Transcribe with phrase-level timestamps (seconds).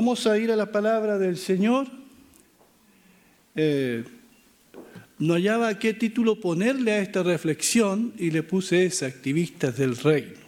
[0.00, 1.88] Vamos a ir a la palabra del Señor.
[3.56, 4.04] Eh,
[5.18, 10.38] no hallaba qué título ponerle a esta reflexión y le puse activistas del reino.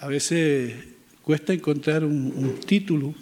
[0.00, 0.74] A veces
[1.22, 3.14] cuesta encontrar un, título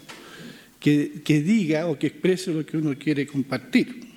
[0.80, 4.08] que, que diga o que exprese lo que uno quiere compartir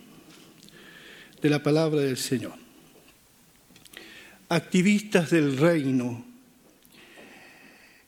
[1.39, 2.55] de la palabra del Señor.
[4.49, 6.25] Activistas del reino.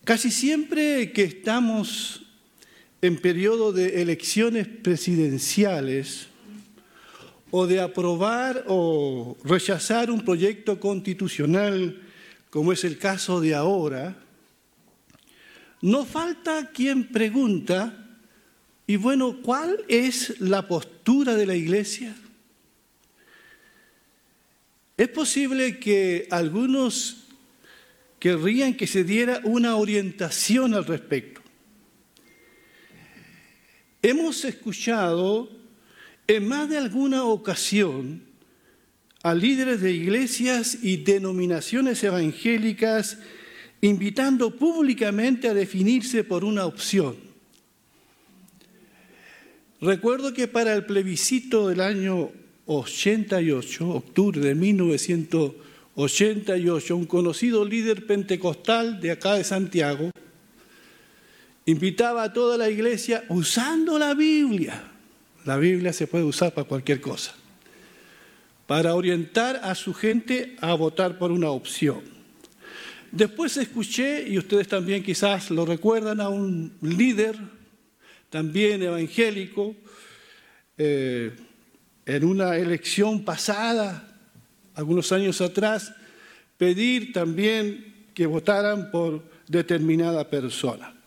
[0.03, 2.25] Casi siempre que estamos
[3.01, 6.27] en periodo de elecciones presidenciales
[7.51, 12.01] o de aprobar o rechazar un proyecto constitucional,
[12.49, 14.17] como es el caso de ahora,
[15.81, 18.05] no falta quien pregunta,
[18.85, 22.15] y bueno, ¿cuál es la postura de la Iglesia?
[24.97, 27.27] Es posible que algunos
[28.19, 31.41] querrían que se diera una orientación al respecto.
[34.01, 35.49] Hemos escuchado
[36.27, 38.21] en más de alguna ocasión
[39.23, 43.17] a líderes de iglesias y denominaciones evangélicas
[43.81, 47.17] invitando públicamente a definirse por una opción.
[49.81, 52.31] Recuerdo que para el plebiscito del año
[52.65, 60.11] 88, octubre de 1988, un conocido líder pentecostal de acá de Santiago
[61.69, 64.83] invitaba a toda la iglesia usando la Biblia.
[65.45, 67.33] La Biblia se puede usar para cualquier cosa.
[68.67, 72.01] Para orientar a su gente a votar por una opción.
[73.11, 77.35] Después escuché, y ustedes también quizás lo recuerdan, a un líder,
[78.29, 79.75] también evangélico,
[80.77, 81.35] eh,
[82.05, 84.15] en una elección pasada,
[84.75, 85.93] algunos años atrás,
[86.57, 90.98] pedir también que votaran por determinada persona.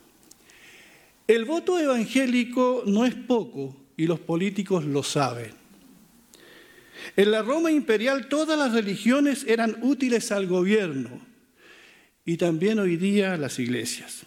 [1.33, 5.53] El voto evangélico no es poco y los políticos lo saben.
[7.17, 11.09] En la Roma imperial todas las religiones eran útiles al gobierno
[12.27, 14.25] y también hoy día las iglesias.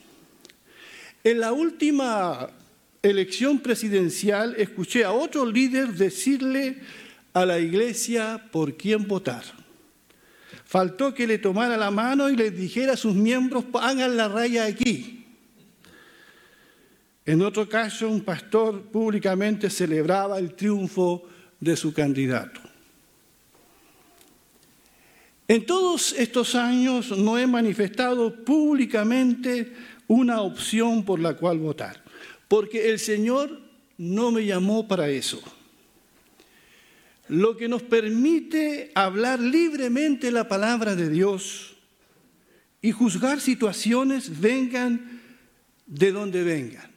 [1.23, 2.49] En la última
[3.03, 6.79] elección presidencial escuché a otro líder decirle
[7.33, 9.43] a la iglesia por quién votar.
[10.66, 14.66] Faltó que le tomara la mano y le dijera a sus miembros, hagan la raya
[14.66, 15.25] aquí.
[17.25, 21.24] En otro caso, un pastor públicamente celebraba el triunfo
[21.59, 22.62] de su candidato.
[25.47, 29.74] En todos estos años no he manifestado públicamente
[30.08, 32.06] una opción por la cual votar
[32.47, 33.59] porque el Señor
[33.97, 35.41] no me llamó para eso.
[37.28, 41.75] Lo que nos permite hablar libremente la palabra de Dios
[42.81, 45.22] y juzgar situaciones vengan
[45.88, 46.94] de donde vengan.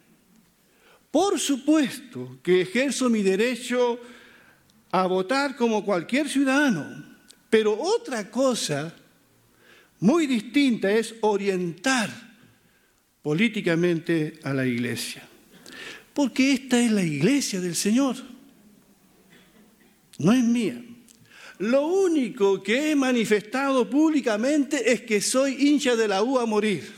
[1.11, 3.99] Por supuesto que ejerzo mi derecho
[4.91, 7.17] a votar como cualquier ciudadano,
[7.49, 8.93] pero otra cosa
[9.99, 12.09] muy distinta es orientar
[13.21, 15.29] políticamente a la iglesia
[16.19, 18.17] porque esta es la iglesia del Señor.
[20.17, 20.83] No es mía.
[21.59, 26.91] Lo único que he manifestado públicamente es que soy hincha de la U a morir.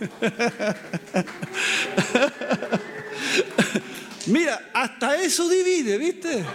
[4.26, 6.44] Mira, hasta eso divide, ¿viste?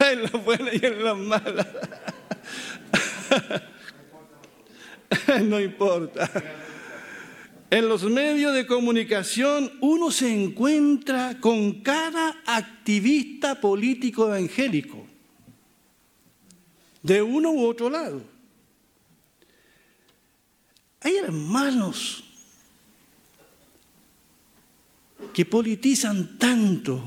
[0.00, 1.66] En las buenas y en las malas.
[5.44, 6.28] No importa.
[7.70, 15.06] En los medios de comunicación uno se encuentra con cada activista político evangélico,
[17.02, 18.31] de uno u otro lado.
[21.02, 22.22] Hay hermanos
[25.32, 27.02] que politizan tanto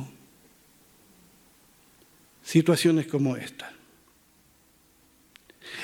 [2.44, 3.72] situaciones como esta.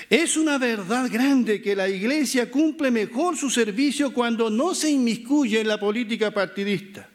[0.09, 5.61] Es una verdad grande que la Iglesia cumple mejor su servicio cuando no se inmiscuye
[5.61, 7.09] en la política partidista,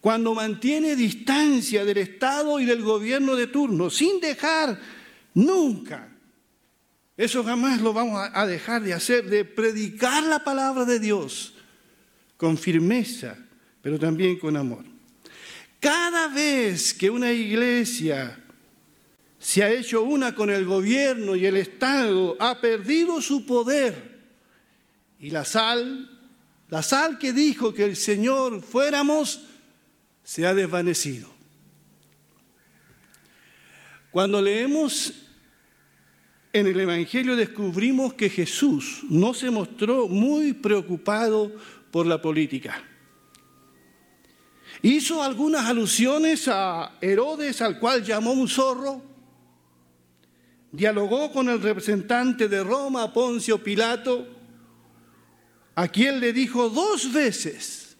[0.00, 4.78] cuando mantiene distancia del Estado y del gobierno de turno, sin dejar
[5.34, 6.11] nunca,
[7.16, 11.54] eso jamás lo vamos a dejar de hacer, de predicar la palabra de Dios
[12.36, 13.36] con firmeza,
[13.82, 14.84] pero también con amor.
[15.78, 18.38] Cada vez que una iglesia
[19.42, 24.20] se ha hecho una con el gobierno y el Estado, ha perdido su poder.
[25.18, 26.08] Y la sal,
[26.68, 29.40] la sal que dijo que el Señor fuéramos,
[30.22, 31.28] se ha desvanecido.
[34.12, 35.12] Cuando leemos
[36.52, 41.50] en el Evangelio descubrimos que Jesús no se mostró muy preocupado
[41.90, 42.82] por la política.
[44.82, 49.02] Hizo algunas alusiones a Herodes, al cual llamó un zorro.
[50.72, 54.26] Dialogó con el representante de Roma, Poncio Pilato,
[55.74, 57.96] a quien le dijo dos veces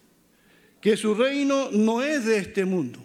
[0.81, 2.99] que su reino no es de este mundo.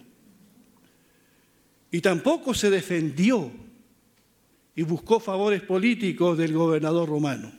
[1.91, 3.51] Y tampoco se defendió
[4.77, 7.51] y buscó favores políticos del gobernador romano.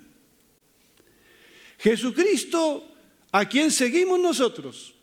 [1.76, 2.94] Jesucristo,
[3.32, 4.94] a quien seguimos nosotros,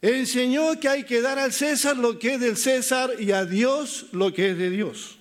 [0.00, 4.06] enseñó que hay que dar al César lo que es del César y a Dios
[4.12, 5.18] lo que es de Dios.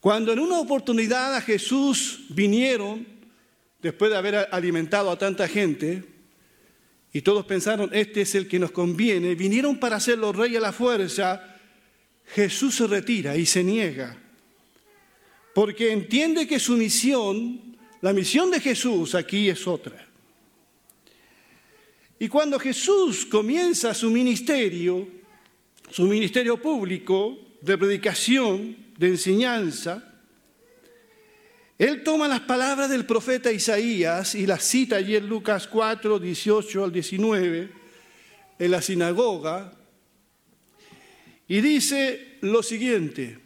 [0.00, 3.06] Cuando en una oportunidad a Jesús vinieron,
[3.80, 6.02] después de haber alimentado a tanta gente,
[7.12, 10.72] y todos pensaron, este es el que nos conviene, vinieron para hacerlo rey a la
[10.72, 11.47] fuerza,
[12.34, 14.16] Jesús se retira y se niega,
[15.54, 20.06] porque entiende que su misión, la misión de Jesús aquí es otra.
[22.18, 25.08] Y cuando Jesús comienza su ministerio,
[25.90, 30.04] su ministerio público de predicación, de enseñanza,
[31.78, 36.84] él toma las palabras del profeta Isaías y las cita allí en Lucas 4, 18
[36.84, 37.70] al 19,
[38.58, 39.77] en la sinagoga,
[41.48, 43.38] y dice lo siguiente,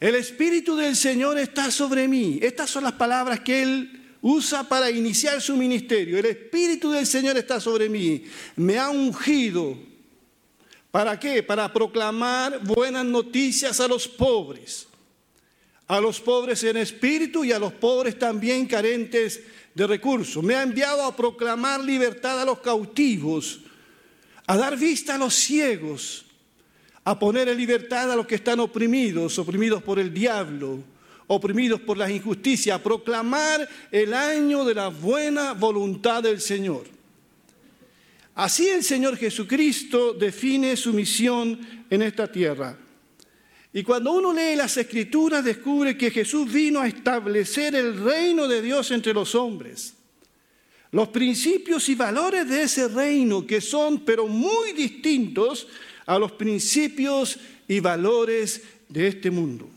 [0.00, 2.38] el Espíritu del Señor está sobre mí.
[2.42, 6.18] Estas son las palabras que él usa para iniciar su ministerio.
[6.18, 8.24] El Espíritu del Señor está sobre mí.
[8.56, 9.78] Me ha ungido.
[10.90, 11.42] ¿Para qué?
[11.42, 14.86] Para proclamar buenas noticias a los pobres.
[15.86, 19.40] A los pobres en espíritu y a los pobres también carentes
[19.74, 20.42] de recursos.
[20.42, 23.60] Me ha enviado a proclamar libertad a los cautivos,
[24.46, 26.25] a dar vista a los ciegos,
[27.06, 30.82] a poner en libertad a los que están oprimidos, oprimidos por el diablo
[31.28, 36.84] oprimidos por las injusticias, proclamar el año de la buena voluntad del Señor.
[38.34, 41.58] Así el Señor Jesucristo define su misión
[41.88, 42.76] en esta tierra.
[43.72, 48.62] Y cuando uno lee las escrituras descubre que Jesús vino a establecer el reino de
[48.62, 49.94] Dios entre los hombres.
[50.92, 55.66] Los principios y valores de ese reino que son pero muy distintos
[56.06, 57.38] a los principios
[57.68, 59.68] y valores de este mundo.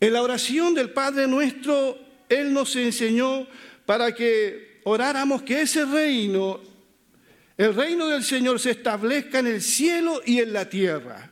[0.00, 1.96] En la oración del Padre nuestro,
[2.28, 3.46] Él nos enseñó
[3.86, 6.60] para que oráramos que ese reino,
[7.56, 11.30] el reino del Señor se establezca en el cielo y en la tierra.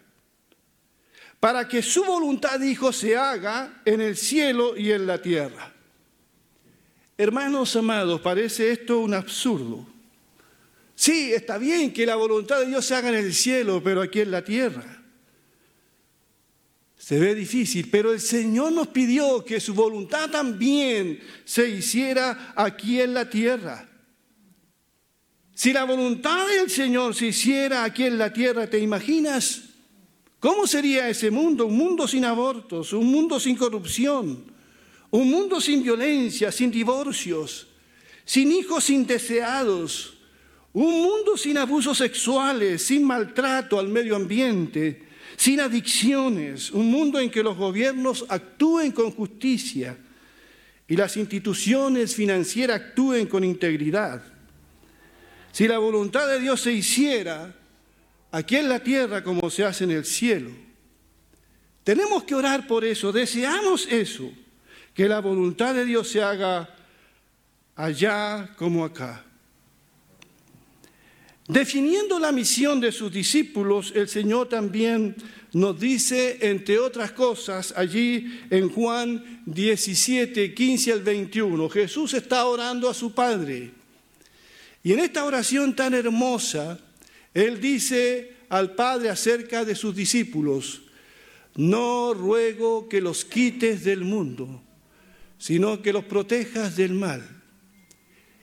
[1.40, 5.72] Para que su voluntad, dijo, se haga en el cielo y en la tierra.
[7.16, 9.86] Hermanos amados, parece esto un absurdo.
[11.00, 14.20] Sí, está bien que la voluntad de Dios se haga en el cielo, pero aquí
[14.20, 15.02] en la tierra.
[16.98, 23.00] Se ve difícil, pero el Señor nos pidió que su voluntad también se hiciera aquí
[23.00, 23.88] en la tierra.
[25.54, 29.70] Si la voluntad del Señor se hiciera aquí en la tierra, ¿te imaginas
[30.38, 31.64] cómo sería ese mundo?
[31.64, 34.52] Un mundo sin abortos, un mundo sin corrupción,
[35.08, 37.68] un mundo sin violencia, sin divorcios,
[38.26, 40.19] sin hijos indeseados,
[40.72, 45.10] un mundo sin abusos sexuales, sin maltrato al medio ambiente
[45.40, 49.96] sin adicciones, un mundo en que los gobiernos actúen con justicia
[50.86, 54.22] y las instituciones financieras actúen con integridad.
[55.50, 57.54] Si la voluntad de Dios se hiciera
[58.30, 60.50] aquí en la tierra como se hace en el cielo,
[61.84, 64.30] tenemos que orar por eso, deseamos eso,
[64.92, 66.68] que la voluntad de Dios se haga
[67.74, 69.24] allá como acá.
[71.50, 75.16] Definiendo la misión de sus discípulos, el Señor también
[75.52, 82.88] nos dice, entre otras cosas, allí en Juan 17, 15 al 21, Jesús está orando
[82.88, 83.72] a su Padre.
[84.84, 86.78] Y en esta oración tan hermosa,
[87.34, 90.82] Él dice al Padre acerca de sus discípulos,
[91.56, 94.62] no ruego que los quites del mundo,
[95.36, 97.39] sino que los protejas del mal.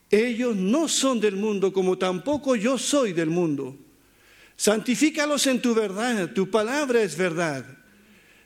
[0.10, 3.76] Ellos no son del mundo como tampoco yo soy del mundo.
[4.56, 7.66] Santifícalos en tu verdad, tu palabra es verdad.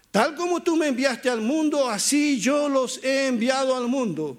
[0.09, 4.37] Tal como tú me enviaste al mundo, así yo los he enviado al mundo.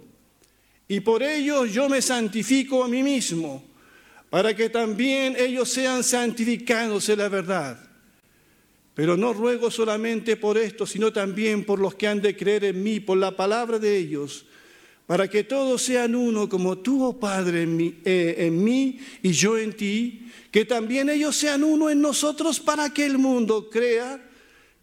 [0.88, 3.64] Y por ellos yo me santifico a mí mismo,
[4.28, 7.78] para que también ellos sean santificados en la verdad.
[8.94, 12.82] Pero no ruego solamente por esto, sino también por los que han de creer en
[12.82, 14.44] mí, por la palabra de ellos
[15.06, 19.32] para que todos sean uno como tú, oh Padre, en mí, eh, en mí, y
[19.32, 24.22] yo en ti, que también ellos sean uno en nosotros para que el mundo crea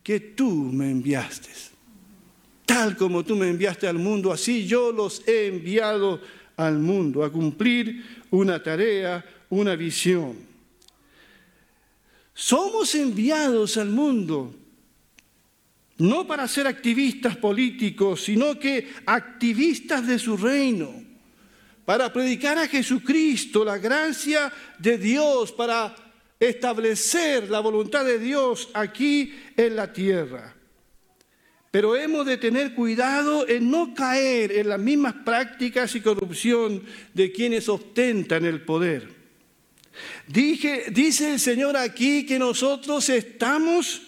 [0.03, 1.49] que tú me enviaste.
[2.65, 6.21] Tal como tú me enviaste al mundo, así yo los he enviado
[6.55, 10.35] al mundo a cumplir una tarea, una visión.
[12.33, 14.53] Somos enviados al mundo
[15.99, 21.03] no para ser activistas políticos, sino que activistas de su reino,
[21.85, 25.95] para predicar a Jesucristo, la gracia de Dios, para
[26.39, 30.55] establecer la voluntad de Dios aquí en la tierra.
[31.71, 37.31] Pero hemos de tener cuidado en no caer en las mismas prácticas y corrupción de
[37.31, 39.07] quienes ostentan el poder.
[40.27, 44.03] Dice el Señor aquí que nosotros estamos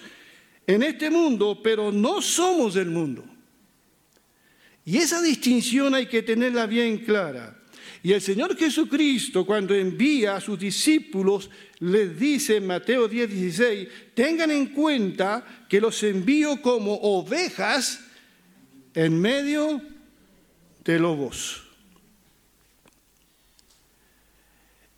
[0.73, 3.25] en este mundo, pero no somos del mundo.
[4.85, 7.57] Y esa distinción hay que tenerla bien clara.
[8.03, 11.49] Y el Señor Jesucristo, cuando envía a sus discípulos,
[11.79, 18.03] les dice en Mateo 10, 16, tengan en cuenta que los envío como ovejas
[18.95, 19.81] en medio
[20.83, 21.63] de lobos.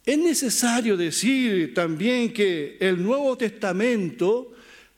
[0.05, 4.53] Es necesario decir también que el Nuevo Testamento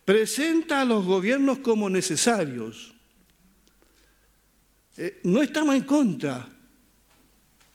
[0.06, 2.94] presenta a los gobiernos como necesarios.
[4.98, 6.48] Eh, no estamos en contra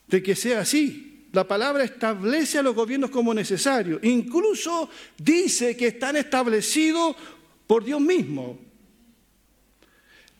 [0.07, 1.29] de que sea así.
[1.33, 4.01] La palabra establece a los gobiernos como necesarios.
[4.05, 7.17] Incluso dice que están establecidos
[7.67, 8.59] por Dios mismo.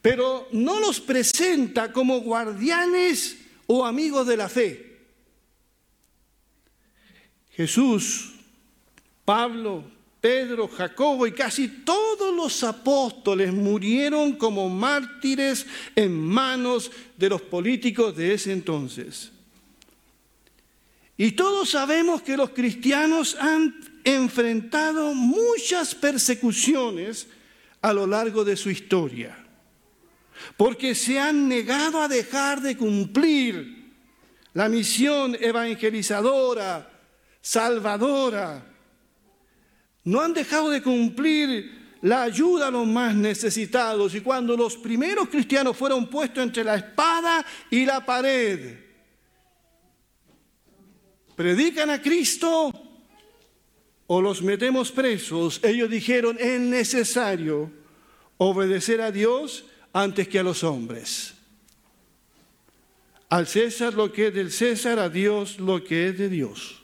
[0.01, 4.99] Pero no los presenta como guardianes o amigos de la fe.
[7.51, 8.33] Jesús,
[9.23, 9.85] Pablo,
[10.21, 18.15] Pedro, Jacobo y casi todos los apóstoles murieron como mártires en manos de los políticos
[18.15, 19.31] de ese entonces.
[21.17, 27.27] Y todos sabemos que los cristianos han enfrentado muchas persecuciones
[27.81, 29.43] a lo largo de su historia,
[30.55, 33.91] porque se han negado a dejar de cumplir
[34.53, 36.91] la misión evangelizadora,
[37.41, 38.70] salvadora,
[40.03, 44.15] no han dejado de cumplir la ayuda a los más necesitados.
[44.15, 48.77] Y cuando los primeros cristianos fueron puestos entre la espada y la pared,
[51.35, 52.71] predican a Cristo
[54.07, 57.71] o los metemos presos, ellos dijeron, es necesario
[58.37, 61.35] obedecer a Dios antes que a los hombres.
[63.29, 66.80] Al César lo que es del César, a Dios lo que es de Dios.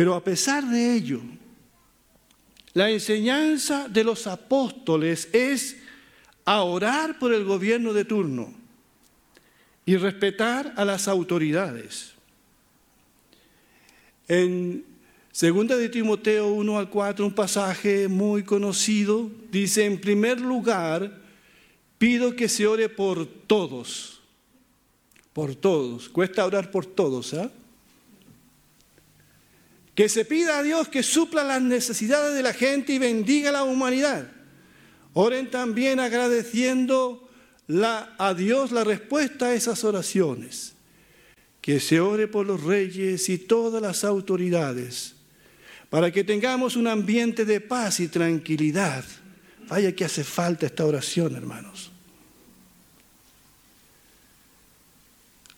[0.00, 1.20] Pero a pesar de ello,
[2.72, 5.76] la enseñanza de los apóstoles es
[6.46, 8.54] a orar por el gobierno de turno
[9.84, 12.12] y respetar a las autoridades.
[14.26, 14.86] En
[15.38, 21.20] 2 de Timoteo 1 al 4, un pasaje muy conocido, dice, en primer lugar,
[21.98, 24.22] pido que se ore por todos,
[25.34, 26.08] por todos.
[26.08, 27.52] Cuesta orar por todos, ¿ah?
[30.00, 33.52] Que se pida a Dios que supla las necesidades de la gente y bendiga a
[33.52, 34.32] la humanidad.
[35.12, 37.28] Oren también agradeciendo
[38.16, 40.72] a Dios la respuesta a esas oraciones.
[41.60, 45.16] Que se ore por los reyes y todas las autoridades,
[45.90, 49.04] para que tengamos un ambiente de paz y tranquilidad.
[49.68, 51.90] Vaya que hace falta esta oración, hermanos.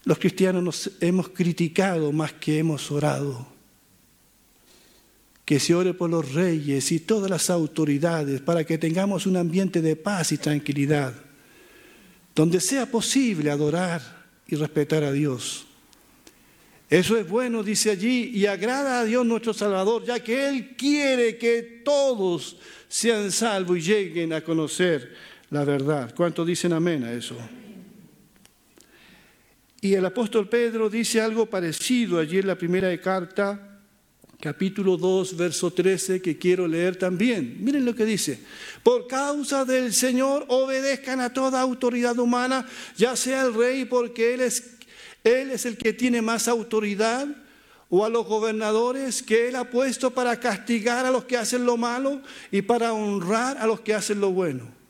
[0.03, 3.52] Los cristianos nos hemos criticado más que hemos orado
[5.53, 9.83] que se ore por los reyes y todas las autoridades para que tengamos un ambiente
[9.83, 11.13] de paz y tranquilidad,
[12.35, 14.01] donde sea posible adorar
[14.47, 15.67] y respetar a Dios.
[16.89, 21.37] Eso es bueno, dice allí, y agrada a Dios nuestro Salvador, ya que Él quiere
[21.37, 22.57] que todos
[22.89, 25.15] sean salvos y lleguen a conocer
[25.51, 26.15] la verdad.
[26.17, 27.37] ¿Cuántos dicen amén a eso?
[29.83, 33.69] Y el apóstol Pedro dice algo parecido allí en la primera carta
[34.43, 37.59] capítulo 2, verso 13, que quiero leer también.
[37.61, 38.41] Miren lo que dice.
[38.83, 44.41] Por causa del Señor obedezcan a toda autoridad humana, ya sea el rey, porque Él
[44.41, 44.79] es,
[45.23, 47.29] él es el que tiene más autoridad,
[47.89, 51.77] o a los gobernadores que Él ha puesto para castigar a los que hacen lo
[51.77, 52.21] malo
[52.51, 54.82] y para honrar a los que hacen lo bueno.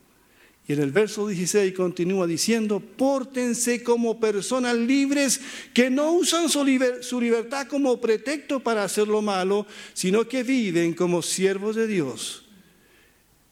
[0.67, 5.41] Y en el verso 16 continúa diciendo, pórtense como personas libres
[5.73, 11.21] que no usan su, libertad como pretexto para hacer lo malo, sino que viven como
[11.21, 12.45] siervos de Dios.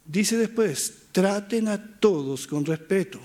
[0.05, 3.19] Dice después, traten a todos con respeto,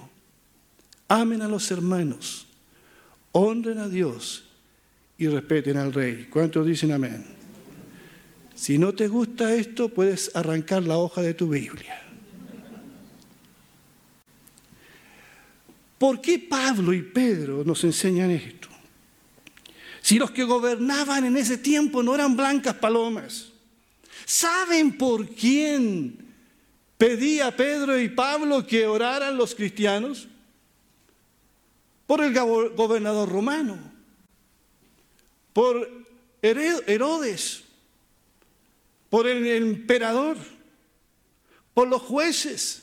[1.07, 2.47] amen a los hermanos,
[3.31, 4.45] honren a Dios
[5.17, 6.27] y respeten al rey.
[6.29, 7.25] ¿Cuántos dicen amén?
[8.57, 12.06] Si no te gusta esto, puedes arrancar la hoja de tu Biblia.
[15.99, 18.69] ¿Por qué Pablo y Pedro nos enseñan esto?
[20.03, 23.49] Si los que gobernaban en ese tiempo no eran blancas palomas,
[24.25, 26.19] ¿saben por quién
[26.97, 30.29] pedía Pedro y Pablo que oraran los cristianos?
[32.07, 33.79] Por el gobernador romano,
[35.53, 35.91] por
[36.41, 37.65] Herodes,
[39.11, 40.37] por el emperador,
[41.75, 42.83] por los jueces,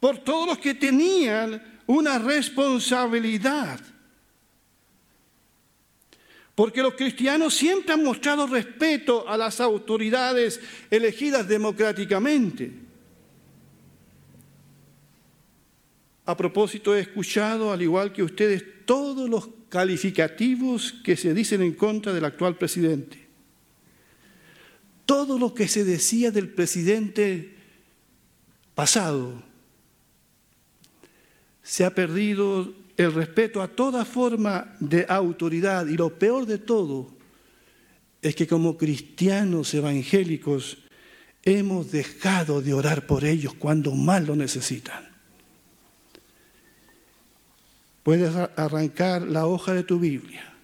[0.00, 3.80] por todos los que tenían una responsabilidad.
[6.54, 10.58] Porque los cristianos siempre han mostrado respeto a las autoridades
[10.90, 12.72] elegidas democráticamente.
[16.24, 21.74] A propósito, he escuchado, al igual que ustedes, todos los calificativos que se dicen en
[21.74, 23.26] contra del actual presidente.
[25.04, 27.54] Todo lo que se decía del presidente
[28.74, 29.42] pasado,
[31.66, 37.10] se ha perdido el respeto a toda forma de autoridad y lo peor de todo
[38.22, 40.78] es que como cristianos evangélicos
[41.42, 45.08] hemos dejado de orar por ellos cuando más lo necesitan.
[48.04, 50.54] Puedes arrancar la hoja de tu Biblia.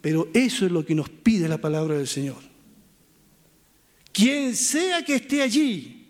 [0.00, 2.38] Pero eso es lo que nos pide la palabra del Señor.
[4.12, 6.06] Quien sea que esté allí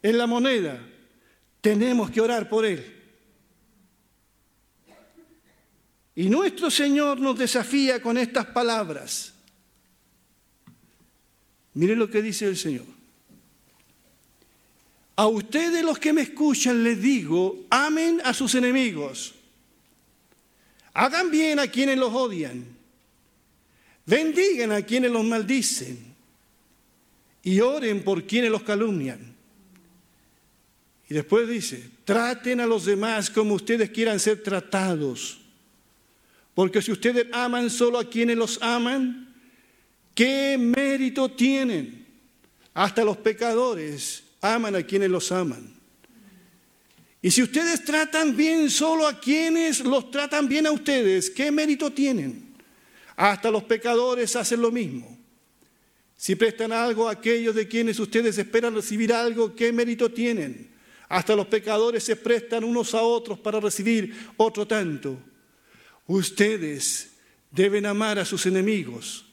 [0.00, 0.88] en la moneda,
[1.62, 2.84] tenemos que orar por Él.
[6.14, 9.32] Y nuestro Señor nos desafía con estas palabras.
[11.72, 12.84] Miren lo que dice el Señor.
[15.16, 19.34] A ustedes los que me escuchan les digo, amen a sus enemigos.
[20.92, 22.66] Hagan bien a quienes los odian.
[24.04, 26.12] Bendigan a quienes los maldicen.
[27.44, 29.31] Y oren por quienes los calumnian.
[31.08, 35.40] Y después dice, traten a los demás como ustedes quieran ser tratados.
[36.54, 39.34] Porque si ustedes aman solo a quienes los aman,
[40.14, 42.06] ¿qué mérito tienen?
[42.74, 45.74] Hasta los pecadores aman a quienes los aman.
[47.20, 51.92] Y si ustedes tratan bien solo a quienes los tratan bien a ustedes, ¿qué mérito
[51.92, 52.52] tienen?
[53.14, 55.16] Hasta los pecadores hacen lo mismo.
[56.16, 60.71] Si prestan algo a aquellos de quienes ustedes esperan recibir algo, ¿qué mérito tienen?
[61.12, 65.18] Hasta los pecadores se prestan unos a otros para recibir otro tanto.
[66.06, 67.10] Ustedes
[67.50, 69.26] deben amar a sus enemigos,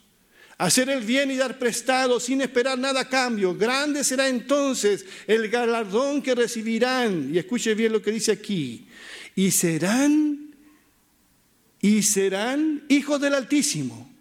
[0.58, 3.56] hacer el bien y dar prestado sin esperar nada a cambio.
[3.56, 7.34] Grande será entonces el galardón que recibirán.
[7.34, 8.86] Y escuche bien lo que dice aquí.
[9.34, 10.54] Y serán,
[11.80, 14.12] y serán hijos del Altísimo.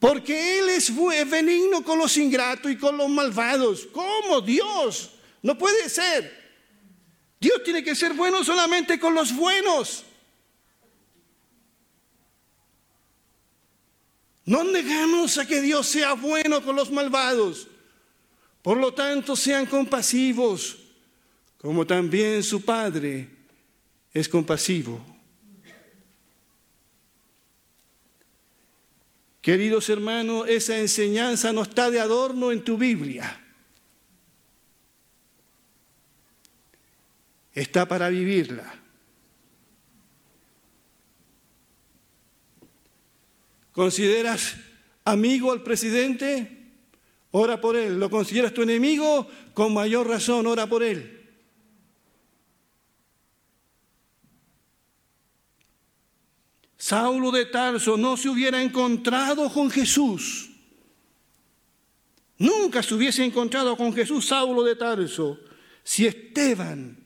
[0.00, 0.92] Porque Él es
[1.30, 3.86] benigno con los ingratos y con los malvados.
[3.92, 5.12] ¿Cómo Dios?
[5.40, 6.43] No puede ser.
[7.44, 10.02] Dios tiene que ser bueno solamente con los buenos.
[14.46, 17.68] No negamos a que Dios sea bueno con los malvados.
[18.62, 20.78] Por lo tanto, sean compasivos,
[21.58, 23.28] como también su Padre
[24.14, 25.04] es compasivo.
[29.42, 33.43] Queridos hermanos, esa enseñanza no está de adorno en tu Biblia.
[37.54, 38.74] Está para vivirla.
[43.72, 44.56] ¿Consideras
[45.04, 46.72] amigo al presidente?
[47.32, 47.98] Ora por él.
[47.98, 49.26] ¿Lo consideras tu enemigo?
[49.52, 51.22] Con mayor razón, ora por él.
[56.76, 60.50] Saulo de Tarso no se hubiera encontrado con Jesús.
[62.38, 65.40] Nunca se hubiese encontrado con Jesús Saulo de Tarso
[65.82, 67.03] si Esteban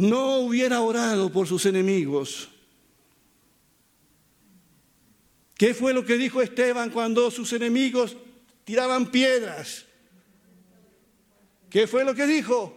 [0.00, 2.48] no hubiera orado por sus enemigos.
[5.54, 8.16] ¿Qué fue lo que dijo Esteban cuando sus enemigos
[8.64, 9.84] tiraban piedras?
[11.68, 12.74] ¿Qué fue lo que dijo?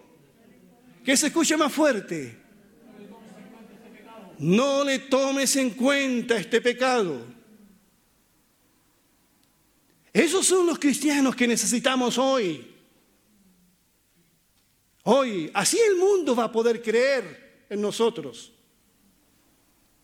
[1.05, 2.37] Que se escuche más fuerte.
[4.39, 7.25] No le tomes en cuenta este pecado.
[10.11, 12.72] Esos son los cristianos que necesitamos hoy.
[15.03, 18.53] Hoy, así el mundo va a poder creer en nosotros.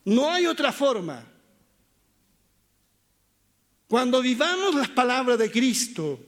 [0.06, 1.26] No hay otra forma.
[3.88, 6.20] Cuando vivamos las palabras de Cristo,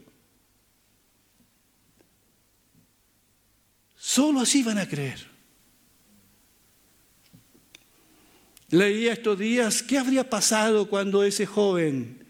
[3.96, 5.30] solo así van a creer.
[8.70, 12.26] Leía estos días qué habría pasado cuando ese joven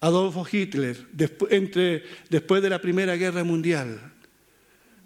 [0.00, 4.13] Adolfo Hitler después de la Primera Guerra Mundial,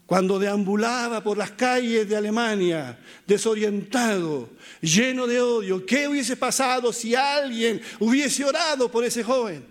[0.08, 4.48] cuando deambulaba por las calles de Alemania, desorientado,
[4.80, 9.66] lleno de odio, ¿qué hubiese pasado si alguien hubiese orado por ese joven?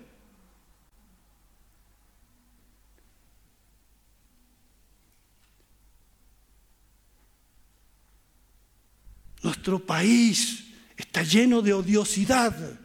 [9.42, 12.80] Nuestro país está lleno de odiosidad.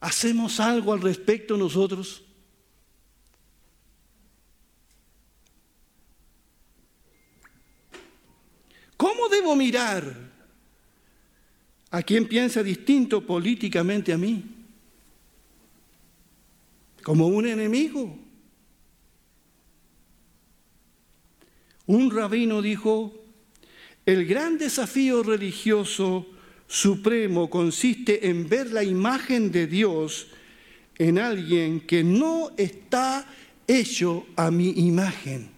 [0.00, 2.24] ¿Hacemos algo al respecto nosotros?
[9.04, 10.14] ¿Cómo debo mirar
[11.90, 14.42] a quien piensa distinto políticamente a mí?
[17.02, 18.18] ¿Como un enemigo?
[21.86, 23.12] Un rabino dijo,
[24.06, 26.26] el gran desafío religioso
[26.66, 30.28] supremo consiste en ver la imagen de Dios
[30.98, 33.26] en alguien que no está
[33.66, 35.50] hecho a mi imagen.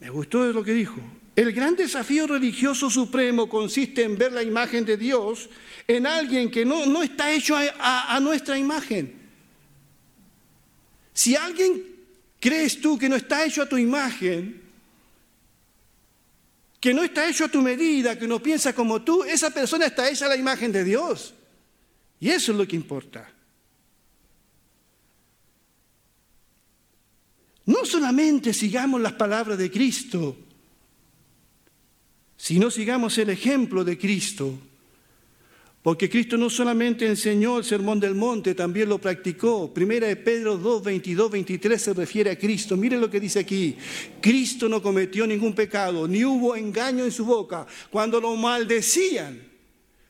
[0.00, 1.00] Me gustó lo que dijo.
[1.34, 5.48] El gran desafío religioso supremo consiste en ver la imagen de Dios
[5.88, 9.20] en alguien que no, no está hecho a, a nuestra imagen.
[11.14, 11.82] Si alguien
[12.38, 14.60] crees tú que no está hecho a tu imagen,
[16.80, 20.10] que no está hecho a tu medida, que no piensa como tú, esa persona está
[20.10, 21.32] hecha a la imagen de Dios.
[22.18, 23.32] Y eso es lo que importa.
[27.64, 30.36] No solamente sigamos las palabras de Cristo,
[32.42, 34.58] sino sigamos el ejemplo de Cristo.
[35.80, 39.72] Porque Cristo no solamente enseñó el sermón del monte, también lo practicó.
[39.72, 42.76] Primera de Pedro 2, 22, 23 se refiere a Cristo.
[42.76, 43.76] Mire lo que dice aquí.
[44.20, 47.64] Cristo no cometió ningún pecado, ni hubo engaño en su boca.
[47.90, 49.40] Cuando lo maldecían,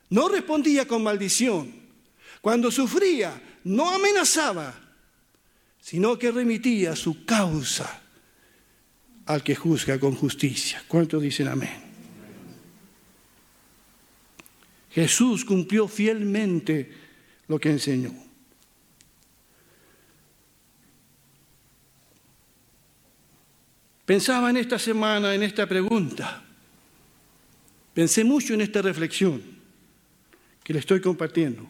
[0.08, 1.70] no respondía con maldición.
[2.40, 4.74] Cuando sufría, no amenazaba,
[5.82, 8.00] sino que remitía su causa
[9.26, 10.82] al que juzga con justicia.
[10.88, 11.91] ¿Cuántos dicen amén?
[14.94, 16.92] Jesús cumplió fielmente
[17.48, 18.12] lo que enseñó.
[24.04, 26.44] Pensaba en esta semana, en esta pregunta.
[27.94, 29.40] Pensé mucho en esta reflexión
[30.62, 31.66] que le estoy compartiendo.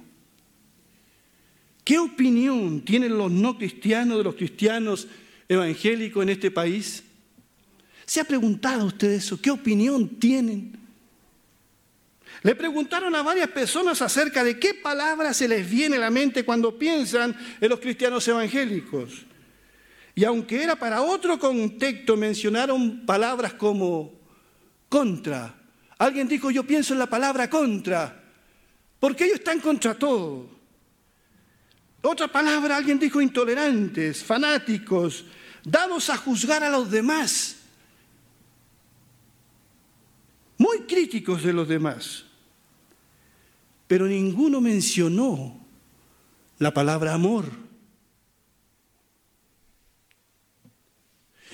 [1.84, 5.06] ¿Qué opinión tienen los no cristianos de los cristianos
[5.48, 7.04] evangélicos en este país?
[8.04, 9.40] ¿Se ha preguntado usted eso?
[9.40, 10.81] ¿Qué opinión tienen?
[12.42, 16.44] Le preguntaron a varias personas acerca de qué palabras se les viene a la mente
[16.44, 19.24] cuando piensan en los cristianos evangélicos.
[20.14, 24.12] Y aunque era para otro contexto, mencionaron palabras como
[24.88, 25.54] contra.
[25.98, 28.24] Alguien dijo, yo pienso en la palabra contra,
[28.98, 30.50] porque ellos están contra todo.
[32.02, 35.24] Otra palabra, alguien dijo intolerantes, fanáticos,
[35.62, 37.56] dados a juzgar a los demás,
[40.58, 42.24] muy críticos de los demás.
[43.92, 45.68] Pero ninguno mencionó
[46.56, 47.44] la palabra amor.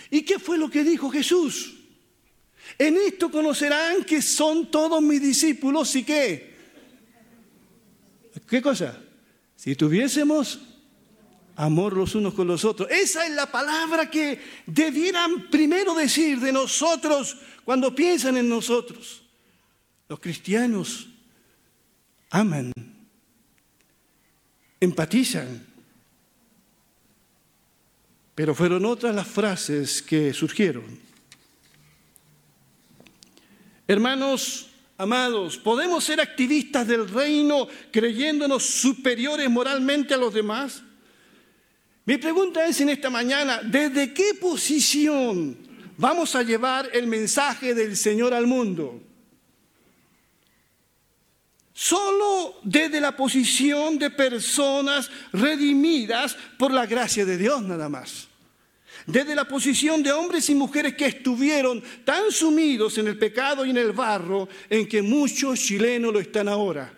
[0.08, 1.74] ¿Y qué fue lo que dijo Jesús?
[2.78, 6.56] En esto conocerán que son todos mis discípulos y qué.
[8.48, 9.02] ¿Qué cosa?
[9.56, 10.60] Si tuviésemos
[11.56, 12.88] amor los unos con los otros.
[12.88, 19.24] Esa es la palabra que debieran primero decir de nosotros cuando piensan en nosotros.
[20.08, 21.08] Los cristianos
[22.30, 22.72] aman,
[24.80, 25.66] empatizan.
[28.34, 30.84] Pero fueron otras las frases que surgieron.
[33.86, 34.68] Hermanos,
[35.00, 40.82] Amados, ¿podemos ser activistas del reino creyéndonos superiores moralmente a los demás?
[42.04, 45.56] Mi pregunta es en esta mañana, ¿desde qué posición
[45.96, 49.00] vamos a llevar el mensaje del Señor al mundo?
[51.80, 58.26] Solo desde la posición de personas redimidas por la gracia de Dios nada más
[59.06, 63.70] desde la posición de hombres y mujeres que estuvieron tan sumidos en el pecado y
[63.70, 66.92] en el barro en que muchos chilenos lo están ahora.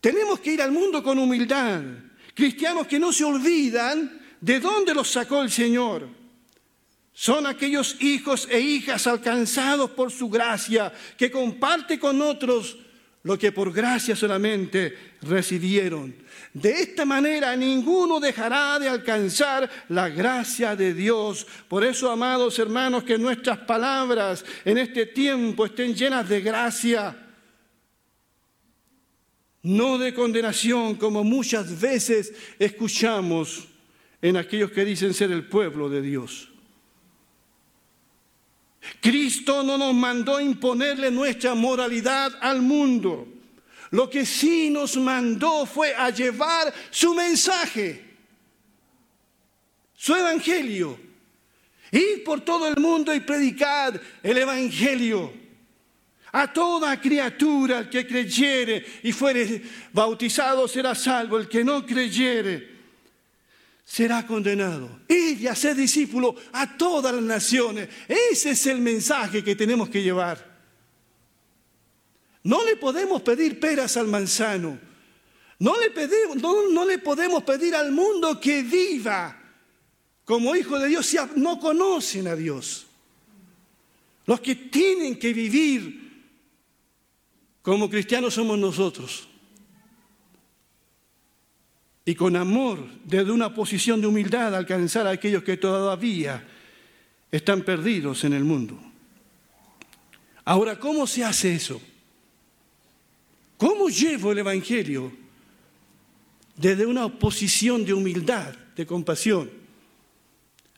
[0.00, 1.82] Tenemos que ir al mundo con humildad,
[2.32, 6.15] cristianos que no se olvidan de dónde los sacó el Señor.
[7.18, 12.76] Son aquellos hijos e hijas alcanzados por su gracia que comparte con otros
[13.22, 16.14] lo que por gracia solamente recibieron.
[16.52, 21.46] De esta manera ninguno dejará de alcanzar la gracia de Dios.
[21.68, 27.16] Por eso, amados hermanos, que nuestras palabras en este tiempo estén llenas de gracia,
[29.62, 33.68] no de condenación, como muchas veces escuchamos
[34.20, 36.50] en aquellos que dicen ser el pueblo de Dios.
[39.00, 43.28] Cristo no nos mandó imponerle nuestra moralidad al mundo.
[43.90, 48.04] Lo que sí nos mandó fue a llevar su mensaje,
[49.94, 50.98] su evangelio.
[51.92, 55.32] Ir por todo el mundo y predicar el evangelio
[56.32, 61.38] a toda criatura que creyere y fuere bautizado será salvo.
[61.38, 62.75] El que no creyere
[63.86, 64.90] será condenado.
[65.08, 67.88] Ir y hacer discípulo a todas las naciones.
[68.08, 70.56] Ese es el mensaje que tenemos que llevar.
[72.42, 74.78] No le podemos pedir peras al manzano.
[75.58, 79.40] No, le podemos pedir al mundo que viva
[80.24, 82.86] como hijo de Dios si no conocen a Dios.
[84.26, 86.24] Los que tienen que vivir
[87.62, 89.25] como cristianos somos nosotros
[92.08, 96.46] y con amor, desde una posición de humildad, alcanzar a aquellos que todavía
[97.32, 98.78] están perdidos en el mundo.
[100.44, 101.82] Ahora, ¿cómo se hace eso?
[103.56, 105.12] ¿Cómo llevo el Evangelio
[106.56, 109.50] desde una posición de humildad, de compasión?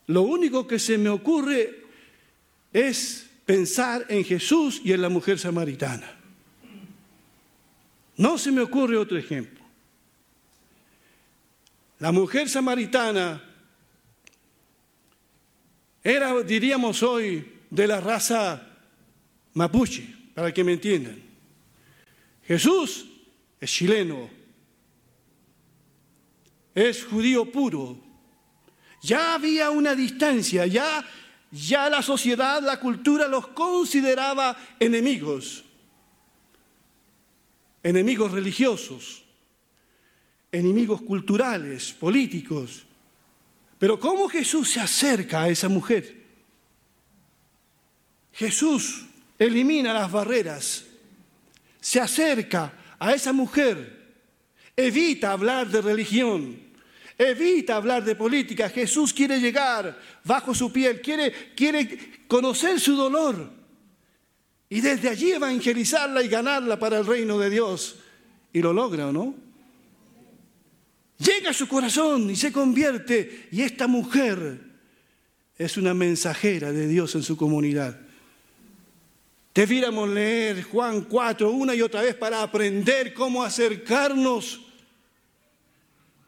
[0.07, 1.85] Lo único que se me ocurre
[2.73, 6.11] es pensar en Jesús y en la mujer samaritana.
[8.17, 9.58] No se me ocurre otro ejemplo.
[11.99, 13.43] La mujer samaritana
[16.03, 18.67] era, diríamos hoy, de la raza
[19.55, 21.21] mapuche, para que me entiendan.
[22.45, 23.07] Jesús
[23.61, 24.31] es chileno,
[26.75, 27.99] es judío puro.
[29.03, 31.05] Ya había una distancia, ya,
[31.51, 35.65] ya la sociedad, la cultura los consideraba enemigos,
[37.83, 39.28] enemigos religiosos
[40.51, 42.85] enemigos culturales, políticos.
[43.79, 46.17] Pero ¿cómo Jesús se acerca a esa mujer?
[48.33, 49.07] Jesús
[49.39, 50.85] elimina las barreras,
[51.81, 54.17] se acerca a esa mujer,
[54.77, 56.59] evita hablar de religión,
[57.17, 58.69] evita hablar de política.
[58.69, 63.59] Jesús quiere llegar bajo su piel, quiere, quiere conocer su dolor
[64.71, 67.97] y desde allí evangelizarla y ganarla para el reino de Dios.
[68.53, 69.48] Y lo logra, ¿o no?
[71.19, 73.49] Llega a su corazón y se convierte.
[73.53, 74.61] Y esta mujer
[75.57, 77.99] es una mensajera de Dios en su comunidad.
[79.55, 84.61] Debiéramos leer Juan 4 una y otra vez para aprender cómo acercarnos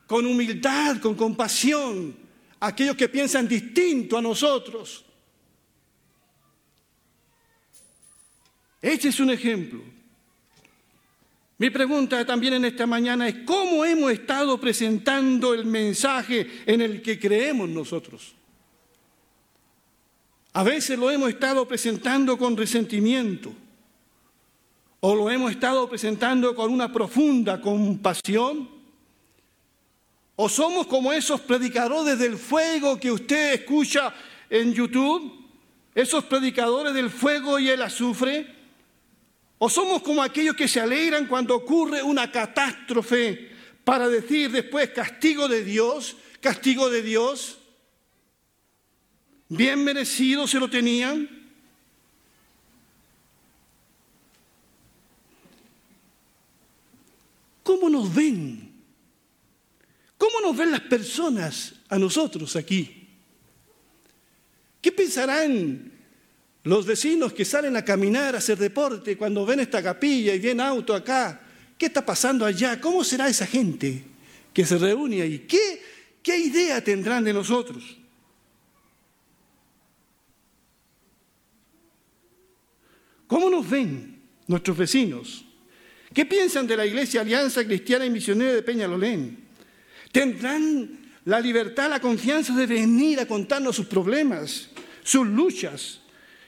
[0.06, 2.16] con humildad, con compasión,
[2.58, 5.04] a aquellos que piensan distinto a nosotros.
[8.82, 9.99] Este es un ejemplo.
[11.60, 17.02] Mi pregunta también en esta mañana es, ¿cómo hemos estado presentando el mensaje en el
[17.02, 18.34] que creemos nosotros?
[20.54, 23.52] A veces lo hemos estado presentando con resentimiento
[25.00, 28.66] o lo hemos estado presentando con una profunda compasión
[30.36, 34.14] o somos como esos predicadores del fuego que usted escucha
[34.48, 35.44] en YouTube,
[35.94, 38.59] esos predicadores del fuego y el azufre
[39.62, 43.50] ¿O somos como aquellos que se alegran cuando ocurre una catástrofe
[43.84, 47.58] para decir después castigo de Dios, castigo de Dios?
[49.50, 51.28] Bien merecido se lo tenían.
[57.62, 58.72] ¿Cómo nos ven?
[60.16, 63.08] ¿Cómo nos ven las personas a nosotros aquí?
[64.80, 65.89] ¿Qué pensarán
[66.64, 70.62] los vecinos que salen a caminar, a hacer deporte, cuando ven esta capilla y viene
[70.62, 71.40] auto acá,
[71.78, 72.80] ¿qué está pasando allá?
[72.80, 74.04] ¿Cómo será esa gente
[74.52, 75.46] que se reúne ahí?
[75.48, 75.82] ¿Qué,
[76.22, 77.96] qué idea tendrán de nosotros?
[83.26, 85.44] ¿Cómo nos ven nuestros vecinos?
[86.12, 89.38] ¿Qué piensan de la Iglesia Alianza Cristiana y Misionera de Peñalolén?
[90.10, 94.70] ¿Tendrán la libertad, la confianza de venir a contarnos sus problemas,
[95.04, 96.00] sus luchas,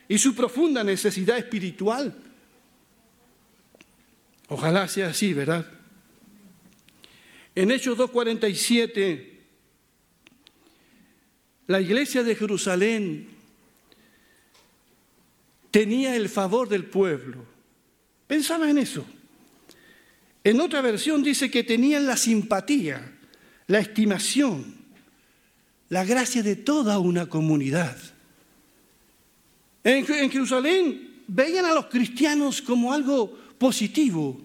[0.08, 2.14] y su profunda necesidad espiritual.
[4.48, 5.66] Ojalá sea así, ¿verdad?
[7.54, 9.28] En Hechos 2.47,
[11.66, 13.28] la iglesia de Jerusalén
[15.70, 17.44] tenía el favor del pueblo.
[18.26, 19.04] Pensaba en eso.
[20.44, 23.12] En otra versión dice que tenían la simpatía,
[23.68, 24.74] la estimación,
[25.88, 27.96] la gracia de toda una comunidad.
[29.84, 34.40] En, Jerusalén veían a los cristianos como algo positivo.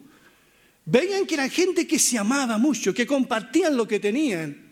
[0.86, 4.65] Veían que era gente que se amaba mucho, que compartían lo que tenían.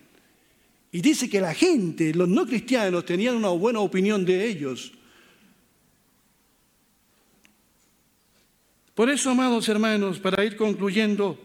[0.91, 4.93] Y dice que la gente, los no cristianos, tenían una buena opinión de ellos.
[8.93, 11.38] Por eso, amados hermanos, para ir concluyendo,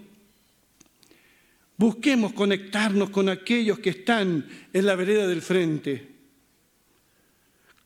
[1.77, 6.10] busquemos conectarnos con aquellos que están en la vereda del frente,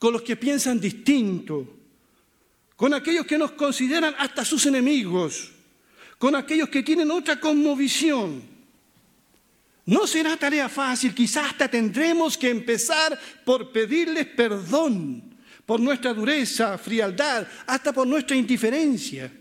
[0.05, 1.67] con los que piensan distinto,
[2.77, 5.51] con aquellos que nos consideran hasta sus enemigos,
[6.19, 8.43] con aquellos que tienen otra cosmovisión.
[9.87, 16.77] No será tarea fácil, quizás hasta tendremos que empezar por pedirles perdón por nuestra dureza,
[16.77, 19.33] frialdad, hasta por nuestra indiferencia.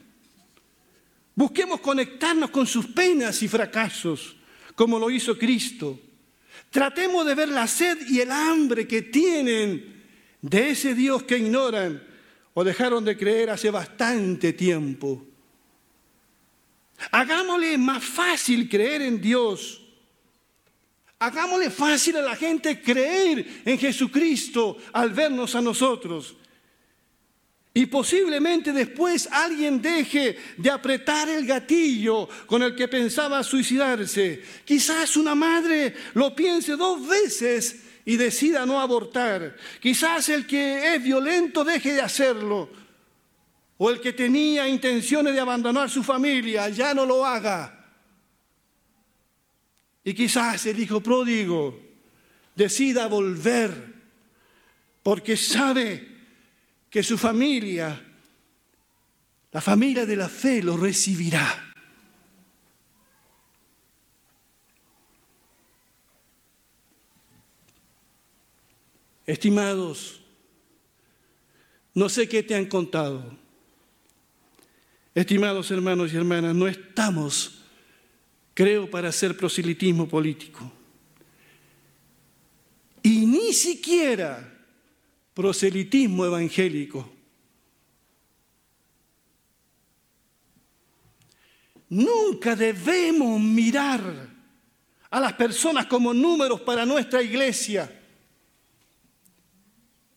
[1.36, 4.38] Busquemos conectarnos con sus penas y fracasos,
[4.76, 6.00] como lo hizo Cristo.
[6.70, 9.93] Tratemos de ver la sed y el hambre que tienen
[10.44, 12.04] de ese Dios que ignoran
[12.54, 15.26] o dejaron de creer hace bastante tiempo.
[17.12, 19.82] Hagámosle más fácil creer en Dios.
[21.18, 26.36] Hagámosle fácil a la gente creer en Jesucristo al vernos a nosotros.
[27.74, 34.44] Y posiblemente después alguien deje de apretar el gatillo con el que pensaba suicidarse.
[34.66, 39.56] Quizás una madre lo piense dos veces y decida no abortar.
[39.82, 42.70] Quizás el que es violento deje de hacerlo.
[43.78, 47.92] O el que tenía intenciones de abandonar su familia ya no lo haga.
[50.04, 51.80] Y quizás el hijo pródigo
[52.56, 53.94] decida volver
[55.02, 56.08] porque sabe
[56.90, 58.02] que su familia,
[59.52, 61.73] la familia de la fe, lo recibirá.
[69.26, 70.22] Estimados,
[71.94, 73.38] no sé qué te han contado.
[75.16, 77.62] Estimados hermanos y hermanas, no estamos,
[78.54, 80.72] creo, para hacer proselitismo político.
[83.04, 84.50] Y ni siquiera
[85.34, 87.12] proselitismo evangélico.
[91.90, 94.02] Nunca debemos mirar
[95.12, 98.03] a las personas como números para nuestra iglesia.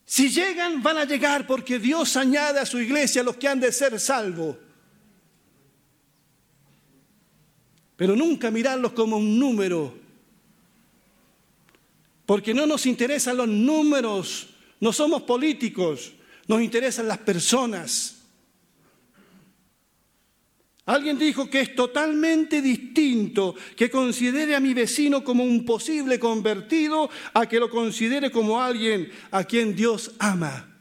[0.07, 3.71] Si llegan, van a llegar porque Dios añade a su iglesia los que han de
[3.73, 4.57] ser salvos.
[7.97, 9.99] Pero nunca mirarlos como un número,
[12.25, 14.49] porque no nos interesan los números
[14.81, 16.13] no somos políticos,
[16.47, 18.16] nos interesan las personas.
[20.87, 27.11] Alguien dijo que es totalmente distinto que considere a mi vecino como un posible convertido
[27.35, 30.73] a que lo considere como alguien a quien Dios ama.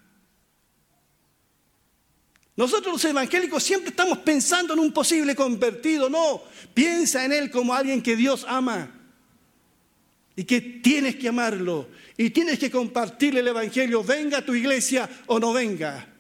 [2.55, 7.73] Nosotros los evangélicos siempre estamos pensando en un posible convertido, no, piensa en él como
[7.73, 8.91] alguien que Dios ama
[10.35, 15.09] y que tienes que amarlo y tienes que compartirle el Evangelio, venga a tu iglesia
[15.25, 16.14] o no venga.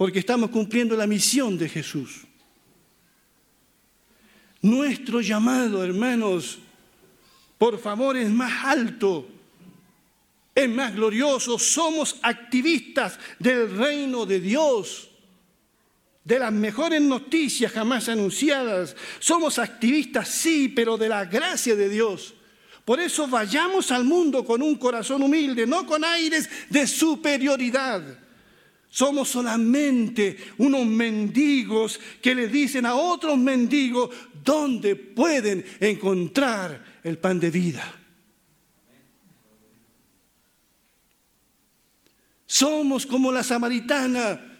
[0.00, 2.22] Porque estamos cumpliendo la misión de Jesús.
[4.62, 6.58] Nuestro llamado, hermanos,
[7.58, 9.28] por favor, es más alto,
[10.54, 11.58] es más glorioso.
[11.58, 15.10] Somos activistas del reino de Dios
[16.24, 18.96] de las mejores noticias jamás anunciadas.
[19.18, 22.32] Somos activistas, sí, pero de la gracia de Dios.
[22.86, 28.29] Por eso vayamos al mundo con un corazón humilde, no con aires de superioridad.
[28.90, 34.10] Somos solamente unos mendigos que le dicen a otros mendigos
[34.44, 37.94] dónde pueden encontrar el pan de vida.
[42.46, 44.50] Somos como la samaritana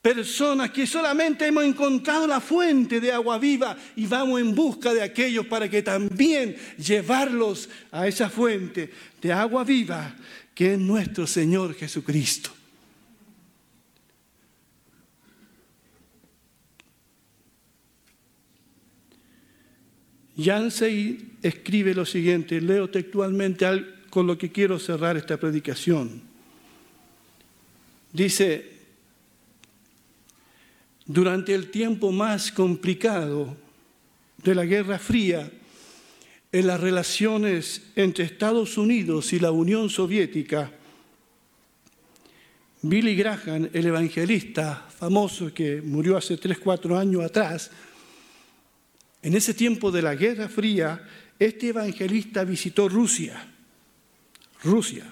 [0.00, 5.02] Personas que solamente hemos encontrado la fuente de agua viva y vamos en busca de
[5.02, 10.16] aquellos para que también llevarlos a esa fuente de agua viva
[10.54, 12.50] que es nuestro Señor Jesucristo.
[20.40, 23.66] Yancey escribe lo siguiente, leo textualmente
[24.08, 26.22] con lo que quiero cerrar esta predicación.
[28.12, 28.72] Dice,
[31.04, 33.56] durante el tiempo más complicado
[34.38, 35.50] de la Guerra Fría,
[36.52, 40.72] en las relaciones entre Estados Unidos y la Unión Soviética,
[42.82, 47.70] Billy Graham, el evangelista famoso que murió hace 3, 4 años atrás,
[49.22, 51.06] en ese tiempo de la Guerra Fría,
[51.38, 53.46] este evangelista visitó Rusia,
[54.62, 55.04] Rusia,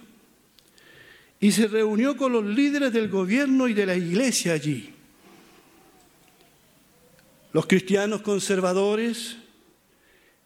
[1.41, 4.91] y se reunió con los líderes del gobierno y de la iglesia allí.
[7.53, 9.37] Los cristianos conservadores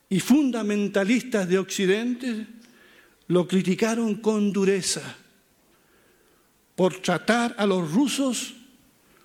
[0.08, 2.46] y fundamentalistas de Occidente
[3.28, 5.16] lo criticaron con dureza
[6.76, 8.54] por tratar a los rusos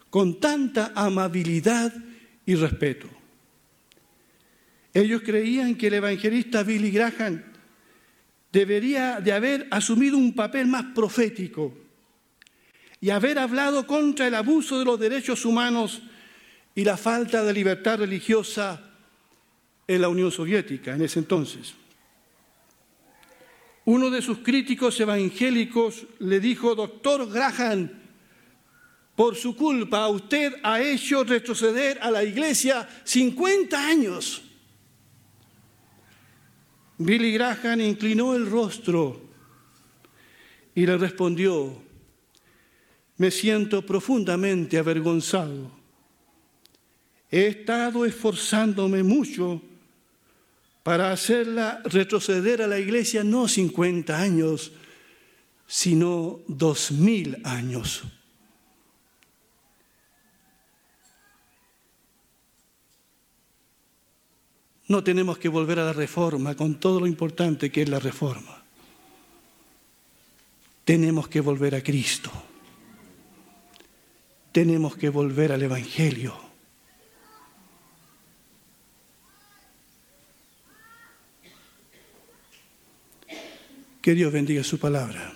[0.09, 1.93] con tanta amabilidad
[2.45, 3.16] y respeto.
[4.97, 7.43] Ellos creían que el evangelista Billy Graham
[8.51, 11.71] debería de haber asumido un papel más profético
[12.99, 16.01] y haber hablado contra el abuso de los derechos humanos
[16.73, 18.91] y la falta de libertad religiosa
[19.87, 21.75] en la Unión Soviética en ese entonces.
[23.85, 27.91] Uno de sus críticos evangélicos le dijo, doctor Graham,
[29.15, 34.41] por su culpa usted ha hecho retroceder a la iglesia 50 años.
[36.97, 39.21] Billy Graham inclinó el rostro
[40.73, 41.75] y le respondió,
[43.17, 45.71] me siento profundamente avergonzado.
[47.29, 49.61] He estado esforzándome mucho
[50.83, 54.71] para hacerla retroceder a la iglesia no 50 años,
[55.67, 58.03] sino dos mil años.
[64.87, 68.63] No tenemos que volver a la reforma con todo lo importante que es la reforma.
[70.85, 72.31] Tenemos que volver a Cristo.
[74.53, 76.35] Tenemos que volver al Evangelio.
[84.01, 85.33] Que Dios bendiga su palabra.